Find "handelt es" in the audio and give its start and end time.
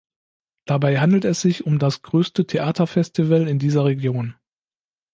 0.99-1.41